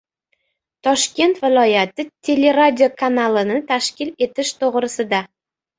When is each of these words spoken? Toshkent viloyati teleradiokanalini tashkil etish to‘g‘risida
Toshkent 0.87 1.37
viloyati 1.43 2.07
teleradiokanalini 2.31 3.61
tashkil 3.73 4.15
etish 4.31 4.55
to‘g‘risida 4.65 5.27